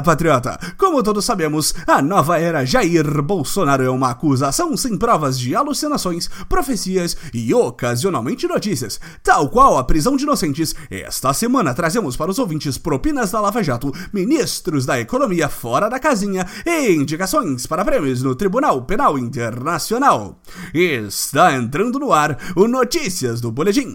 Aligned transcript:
Patriota! 0.00 0.58
Como 0.78 1.02
todos 1.02 1.24
sabemos, 1.24 1.74
a 1.86 2.00
nova 2.00 2.38
era 2.38 2.64
Jair 2.64 3.20
Bolsonaro 3.20 3.82
é 3.82 3.90
uma 3.90 4.10
acusação 4.10 4.76
sem 4.76 4.96
provas 4.96 5.38
de 5.38 5.54
alucinações, 5.54 6.28
profecias 6.48 7.16
e 7.34 7.52
ocasionalmente 7.52 8.46
notícias, 8.46 9.00
tal 9.22 9.48
qual 9.48 9.76
a 9.76 9.84
prisão 9.84 10.16
de 10.16 10.22
inocentes. 10.22 10.74
Esta 10.90 11.34
semana 11.34 11.74
trazemos 11.74 12.16
para 12.16 12.30
os 12.30 12.38
ouvintes 12.38 12.78
propinas 12.78 13.30
da 13.30 13.40
Lava 13.40 13.62
Jato, 13.62 13.92
ministros 14.12 14.86
da 14.86 15.00
economia 15.00 15.48
fora 15.48 15.90
da 15.90 15.98
casinha 15.98 16.46
e 16.64 16.92
indicações 16.92 17.66
para 17.66 17.84
prêmios 17.84 18.22
no 18.22 18.34
Tribunal 18.34 18.82
Penal 18.82 19.18
Internacional. 19.18 20.40
Está 20.72 21.54
entrando 21.54 21.98
no 21.98 22.12
ar 22.12 22.38
o 22.54 22.68
Notícias 22.68 23.40
do 23.40 23.50
Boletim. 23.50 23.94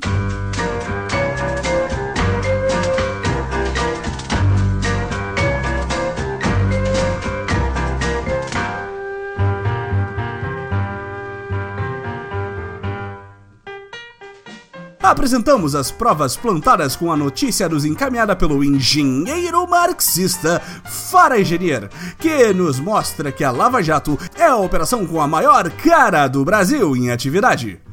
Apresentamos 15.07 15.73
as 15.73 15.89
provas 15.89 16.35
plantadas 16.35 16.97
com 16.97 17.09
a 17.09 17.15
notícia 17.15 17.69
nos 17.69 17.85
encaminhada 17.85 18.35
pelo 18.35 18.61
engenheiro 18.61 19.65
marxista 19.65 20.61
Fara 20.83 21.39
Engenheiro, 21.39 21.87
que 22.19 22.51
nos 22.53 22.77
mostra 22.77 23.31
que 23.31 23.41
a 23.41 23.49
Lava 23.49 23.81
Jato 23.81 24.19
é 24.35 24.43
a 24.43 24.57
operação 24.57 25.07
com 25.07 25.21
a 25.21 25.27
maior 25.27 25.71
cara 25.71 26.27
do 26.27 26.43
Brasil 26.43 26.93
em 26.93 27.09
atividade. 27.09 27.86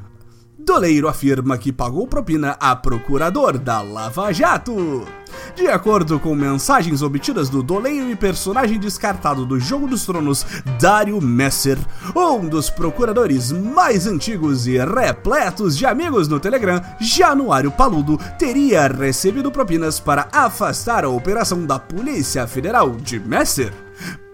Doleiro 0.65 1.09
afirma 1.09 1.59
que 1.59 1.71
pagou 1.71 2.07
propina 2.07 2.57
a 2.59 2.75
procurador 2.75 3.59
da 3.59 3.83
Lava 3.83 4.33
Jato. 4.33 5.07
De 5.55 5.69
acordo 5.69 6.19
com 6.19 6.35
mensagens 6.35 7.03
obtidas 7.03 7.51
do 7.51 7.63
doleiro 7.63 8.11
e 8.11 8.17
personagem 8.17 8.79
descartado 8.79 9.45
do 9.45 9.61
Jogo 9.61 9.87
dos 9.87 10.07
Tronos, 10.07 10.47
Dario 10.81 11.21
Messer, 11.21 11.79
um 12.17 12.49
dos 12.49 12.71
procuradores 12.71 13.53
mais 13.53 14.07
antigos 14.07 14.67
e 14.67 14.79
repletos 14.79 15.77
de 15.77 15.85
amigos 15.85 16.29
no 16.29 16.41
Telegram, 16.41 16.81
Januário 16.99 17.71
Paludo, 17.71 18.19
teria 18.39 18.87
recebido 18.89 19.53
propinas 19.53 20.01
para 20.01 20.29
afastar 20.33 21.05
a 21.05 21.11
operação 21.11 21.67
da 21.67 21.79
Polícia 21.79 22.47
Federal 22.47 22.91
de 22.93 23.21
Messer. 23.21 23.84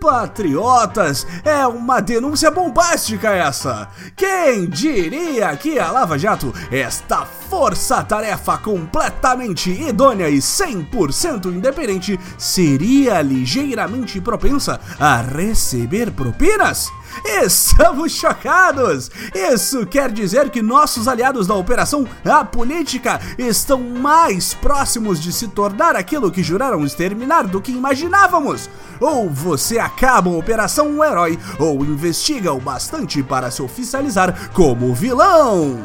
Patriotas, 0.01 1.27
é 1.45 1.67
uma 1.67 2.01
denúncia 2.01 2.51
bombástica 2.51 3.29
essa! 3.29 3.89
Quem 4.17 4.67
diria 4.67 5.55
que 5.57 5.79
a 5.79 5.91
Lava 5.91 6.19
Jato, 6.19 6.55
esta 6.71 7.27
força-tarefa 7.27 8.57
completamente 8.57 9.71
idônea 9.71 10.31
e 10.31 10.39
100% 10.39 11.47
independente, 11.47 12.19
seria 12.39 13.21
ligeiramente 13.21 14.21
propensa 14.23 14.81
a 14.99 15.21
receber 15.21 16.11
propinas? 16.11 16.89
Estamos 17.25 18.13
chocados! 18.13 19.11
Isso 19.35 19.85
quer 19.87 20.11
dizer 20.11 20.49
que 20.49 20.63
nossos 20.63 21.09
aliados 21.09 21.47
da 21.47 21.55
Operação 21.55 22.07
A 22.25 22.45
Política 22.45 23.21
estão 23.37 23.81
mais 23.81 24.55
próximos 24.55 25.21
de 25.21 25.33
se 25.33 25.49
tornar 25.49 25.95
aquilo 25.97 26.31
que 26.31 26.43
juraram 26.43 26.85
exterminar 26.85 27.47
do 27.47 27.61
que 27.61 27.73
imaginávamos! 27.73 28.71
Ou 29.01 29.31
você 29.31 29.79
acaba 29.79 30.29
a 30.29 30.37
Operação 30.37 30.89
Um 30.89 31.03
Herói, 31.03 31.39
ou 31.59 31.85
investiga 31.85 32.53
o 32.53 32.61
bastante 32.61 33.23
para 33.23 33.51
se 33.51 33.63
oficializar 33.63 34.51
como 34.53 34.95
vilão! 34.95 35.79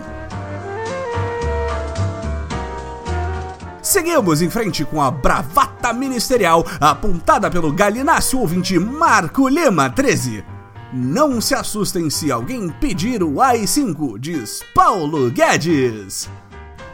Seguimos 3.82 4.42
em 4.42 4.50
frente 4.50 4.84
com 4.84 5.02
a 5.02 5.12
bravata 5.12 5.94
ministerial 5.94 6.66
apontada 6.82 7.50
pelo 7.52 7.72
galináceo 7.72 8.40
ouvinte 8.40 8.78
Marco 8.80 9.48
Lima 9.48 9.90
13. 9.90 10.44
Não 10.92 11.40
se 11.40 11.54
assustem 11.54 12.10
se 12.10 12.32
alguém 12.32 12.68
pedir 12.68 13.22
o 13.22 13.40
AI-5, 13.40 14.18
diz 14.18 14.62
Paulo 14.74 15.30
Guedes. 15.30 16.30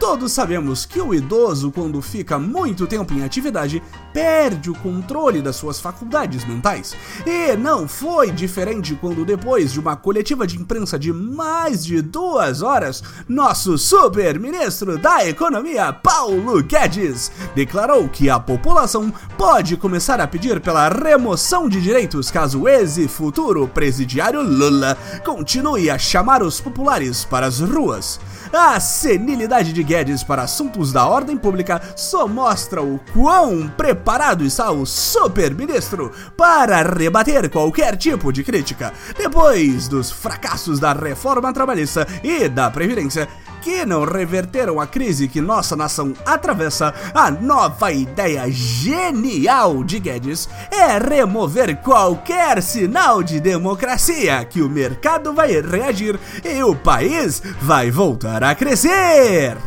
Todos 0.02 0.32
sabemos 0.32 0.84
que 0.84 1.00
o 1.00 1.14
idoso, 1.14 1.70
quando 1.70 2.02
fica 2.02 2.36
muito 2.36 2.88
tempo 2.88 3.14
em 3.14 3.22
atividade, 3.22 3.80
perde 4.12 4.68
o 4.68 4.74
controle 4.74 5.40
das 5.40 5.54
suas 5.54 5.78
faculdades 5.78 6.44
mentais. 6.44 6.92
E 7.24 7.56
não 7.56 7.86
foi 7.86 8.32
diferente 8.32 8.98
quando, 9.00 9.24
depois 9.24 9.72
de 9.72 9.78
uma 9.78 9.94
coletiva 9.94 10.44
de 10.44 10.58
imprensa 10.58 10.98
de 10.98 11.12
mais 11.12 11.84
de 11.84 12.02
duas 12.02 12.62
horas, 12.62 13.00
nosso 13.28 13.78
super-ministro 13.78 14.98
da 14.98 15.24
Economia, 15.24 15.92
Paulo 15.92 16.60
Guedes, 16.64 17.30
declarou 17.54 18.08
que 18.08 18.28
a 18.28 18.40
população 18.40 19.14
pode 19.38 19.76
começar 19.76 20.20
a 20.20 20.26
pedir 20.26 20.60
pela 20.60 20.88
remoção 20.88 21.68
de 21.68 21.80
direitos 21.80 22.28
caso 22.28 22.66
esse 22.66 23.06
futuro 23.06 23.68
presidiário 23.68 24.42
Lula 24.42 24.98
continue 25.24 25.88
a 25.88 25.96
chamar 25.96 26.42
os 26.42 26.60
populares 26.60 27.24
para 27.24 27.46
as 27.46 27.60
ruas. 27.60 28.18
A 28.52 28.80
senilidade 28.80 29.72
de 29.72 29.82
Guedes 29.82 30.22
para 30.22 30.42
assuntos 30.42 30.92
da 30.92 31.06
ordem 31.06 31.36
pública 31.36 31.80
só 31.94 32.26
mostra 32.26 32.82
o 32.82 32.98
quão 33.12 33.68
preparado 33.68 34.44
está 34.44 34.70
o 34.70 34.86
super-ministro 34.86 36.10
para 36.36 36.82
rebater 36.82 37.50
qualquer 37.50 37.96
tipo 37.96 38.32
de 38.32 38.42
crítica. 38.42 38.92
Depois 39.16 39.88
dos 39.88 40.10
fracassos 40.10 40.80
da 40.80 40.92
reforma 40.92 41.52
trabalhista 41.52 42.06
e 42.22 42.48
da 42.48 42.70
Previdência, 42.70 43.28
que 43.62 43.86
não 43.86 44.04
reverteram 44.04 44.80
a 44.80 44.86
crise 44.86 45.28
que 45.28 45.40
nossa 45.40 45.76
nação 45.76 46.12
atravessa, 46.26 46.92
a 47.14 47.30
nova 47.30 47.92
ideia 47.92 48.50
genial 48.50 49.84
de 49.84 50.00
Guedes 50.00 50.48
é 50.70 50.98
remover 50.98 51.76
qualquer 51.76 52.60
sinal 52.60 53.22
de 53.22 53.38
democracia 53.38 54.44
que 54.44 54.60
o 54.60 54.68
mercado 54.68 55.32
vai 55.32 55.60
reagir 55.60 56.18
e 56.44 56.62
o 56.62 56.74
país 56.74 57.40
vai 57.60 57.90
voltar 57.90 58.31
a 58.40 58.54
crescer. 58.54 59.58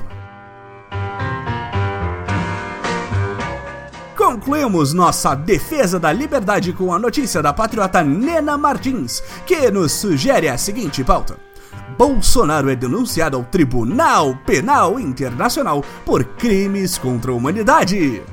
Concluímos 4.16 4.94
nossa 4.94 5.36
defesa 5.36 6.00
da 6.00 6.12
liberdade 6.12 6.74
com 6.74 6.94
a 6.94 6.98
notícia 6.98 7.44
da 7.44 7.54
patriota 7.54 8.04
Nena 8.04 8.58
Martins, 8.58 9.22
que 9.46 9.70
nos 9.70 9.92
sugere 9.92 10.50
a 10.50 10.58
seguinte 10.58 11.04
pauta. 11.04 11.38
Bolsonaro 11.98 12.70
é 12.70 12.76
denunciado 12.76 13.38
ao 13.38 13.44
Tribunal 13.44 14.38
Penal 14.46 15.00
Internacional 15.00 15.84
por 16.04 16.24
crimes 16.24 16.98
contra 16.98 17.32
a 17.32 17.36
humanidade. 17.36 18.24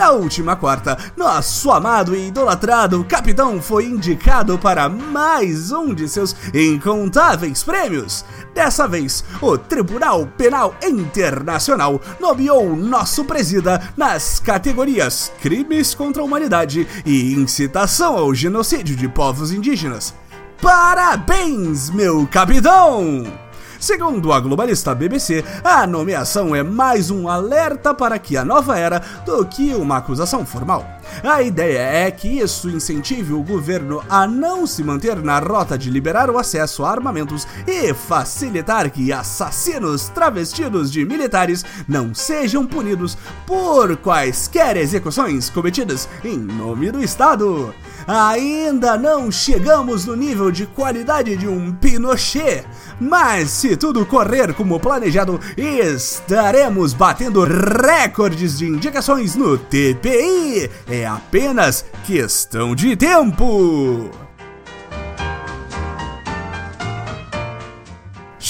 Na 0.00 0.12
última 0.12 0.56
quarta, 0.56 0.96
nosso 1.14 1.70
amado 1.70 2.16
e 2.16 2.28
idolatrado 2.28 3.04
capitão 3.04 3.60
foi 3.60 3.84
indicado 3.84 4.58
para 4.58 4.88
mais 4.88 5.72
um 5.72 5.92
de 5.92 6.08
seus 6.08 6.34
incontáveis 6.54 7.62
prêmios. 7.62 8.24
Dessa 8.54 8.88
vez, 8.88 9.22
o 9.42 9.58
Tribunal 9.58 10.26
Penal 10.38 10.74
Internacional 10.82 12.00
nomeou 12.18 12.74
nosso 12.74 13.26
presida 13.26 13.92
nas 13.94 14.40
categorias 14.40 15.30
Crimes 15.42 15.94
contra 15.94 16.22
a 16.22 16.24
Humanidade 16.24 16.88
e 17.04 17.34
Incitação 17.34 18.16
ao 18.16 18.34
Genocídio 18.34 18.96
de 18.96 19.06
Povos 19.06 19.52
Indígenas. 19.52 20.14
Parabéns, 20.62 21.90
meu 21.90 22.26
capitão! 22.26 23.39
Segundo 23.80 24.30
a 24.30 24.38
globalista 24.38 24.94
BBC, 24.94 25.42
a 25.64 25.86
nomeação 25.86 26.54
é 26.54 26.62
mais 26.62 27.10
um 27.10 27.26
alerta 27.26 27.94
para 27.94 28.18
que 28.18 28.36
a 28.36 28.44
nova 28.44 28.78
era 28.78 29.02
do 29.24 29.42
que 29.46 29.74
uma 29.74 29.96
acusação 29.96 30.44
formal. 30.44 30.86
A 31.24 31.40
ideia 31.42 31.78
é 31.78 32.10
que 32.10 32.28
isso 32.28 32.68
incentive 32.68 33.32
o 33.32 33.42
governo 33.42 34.04
a 34.06 34.26
não 34.26 34.66
se 34.66 34.84
manter 34.84 35.16
na 35.16 35.38
rota 35.38 35.78
de 35.78 35.88
liberar 35.88 36.28
o 36.28 36.36
acesso 36.36 36.84
a 36.84 36.90
armamentos 36.90 37.48
e 37.66 37.94
facilitar 37.94 38.90
que 38.90 39.14
assassinos 39.14 40.10
travestidos 40.10 40.92
de 40.92 41.02
militares 41.06 41.64
não 41.88 42.14
sejam 42.14 42.66
punidos 42.66 43.16
por 43.46 43.96
quaisquer 43.96 44.76
execuções 44.76 45.48
cometidas 45.48 46.06
em 46.22 46.36
nome 46.36 46.90
do 46.90 47.02
Estado. 47.02 47.74
Ainda 48.12 48.98
não 48.98 49.30
chegamos 49.30 50.04
no 50.04 50.16
nível 50.16 50.50
de 50.50 50.66
qualidade 50.66 51.36
de 51.36 51.46
um 51.46 51.70
Pinochet, 51.70 52.64
mas 52.98 53.50
se 53.50 53.76
tudo 53.76 54.04
correr 54.04 54.52
como 54.52 54.80
planejado, 54.80 55.38
estaremos 55.56 56.92
batendo 56.92 57.44
recordes 57.44 58.58
de 58.58 58.66
indicações 58.66 59.36
no 59.36 59.56
TPI. 59.56 60.68
É 60.88 61.06
apenas 61.06 61.84
questão 62.04 62.74
de 62.74 62.96
tempo. 62.96 64.10